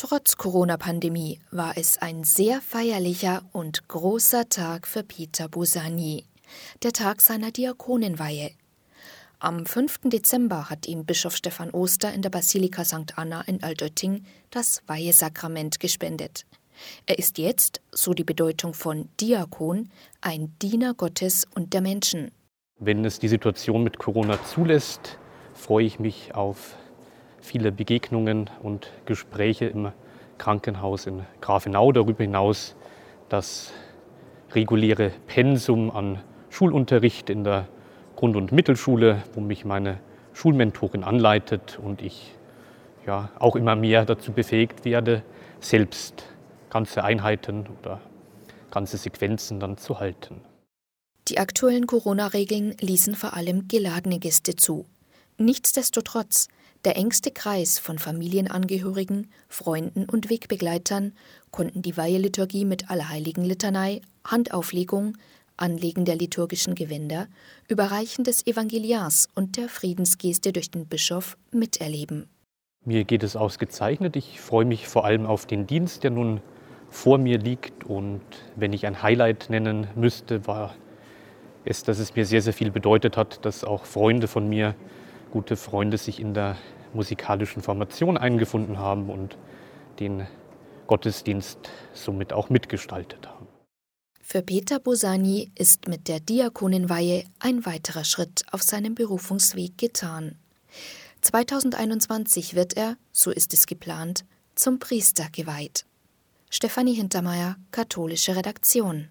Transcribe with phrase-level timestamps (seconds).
[0.00, 6.24] Trotz Corona-Pandemie war es ein sehr feierlicher und großer Tag für Peter Busani,
[6.84, 8.52] der Tag seiner Diakonenweihe.
[9.40, 10.02] Am 5.
[10.04, 13.18] Dezember hat ihm Bischof Stephan Oster in der Basilika St.
[13.18, 16.46] Anna in Altötting das Weihesakrament gespendet.
[17.06, 19.90] Er ist jetzt, so die Bedeutung von Diakon,
[20.20, 22.30] ein Diener Gottes und der Menschen.
[22.78, 25.18] Wenn es die Situation mit Corona zulässt,
[25.54, 26.76] freue ich mich auf
[27.40, 29.92] viele Begegnungen und Gespräche im
[30.38, 31.92] Krankenhaus in Grafenau.
[31.92, 32.76] Darüber hinaus
[33.28, 33.72] das
[34.52, 36.20] reguläre Pensum an
[36.50, 37.68] Schulunterricht in der
[38.16, 40.00] Grund- und Mittelschule, wo mich meine
[40.32, 42.34] Schulmentorin anleitet und ich
[43.06, 45.22] ja, auch immer mehr dazu befähigt werde,
[45.60, 46.24] selbst
[46.70, 48.00] ganze Einheiten oder
[48.70, 50.40] ganze Sequenzen dann zu halten.
[51.28, 54.86] Die aktuellen Corona-Regeln ließen vor allem geladene Gäste zu.
[55.36, 56.48] Nichtsdestotrotz,
[56.84, 61.12] der engste Kreis von Familienangehörigen, Freunden und Wegbegleitern
[61.50, 65.16] konnten die Weiheliturgie mit Allerheiligen Litanei, Handauflegung,
[65.56, 67.26] Anlegen der liturgischen Gewänder,
[67.68, 72.28] Überreichen des Evangeliars und der Friedensgeste durch den Bischof miterleben.
[72.84, 74.16] Mir geht es ausgezeichnet.
[74.16, 76.40] Ich freue mich vor allem auf den Dienst, der nun
[76.88, 77.84] vor mir liegt.
[77.84, 78.22] Und
[78.56, 80.74] wenn ich ein Highlight nennen müsste, war
[81.64, 84.74] es, dass es mir sehr, sehr viel bedeutet hat, dass auch Freunde von mir,
[85.30, 86.56] gute Freunde, sich in der
[86.94, 89.36] musikalischen Formation eingefunden haben und
[90.00, 90.26] den
[90.86, 91.58] Gottesdienst
[91.92, 93.46] somit auch mitgestaltet haben.
[94.22, 100.36] Für Peter Bosani ist mit der Diakonenweihe ein weiterer Schritt auf seinem Berufungsweg getan.
[101.22, 105.86] 2021 wird er, so ist es geplant, zum Priester geweiht.
[106.50, 109.08] Stefanie Hintermeier, katholische Redaktion.